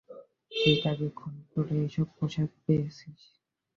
তুই 0.51 0.75
কাকে 0.83 1.07
খুন 1.17 1.33
করে 1.51 1.75
এসব 1.85 2.07
পোশাক 2.17 2.49
পেয়েছিস? 2.63 3.21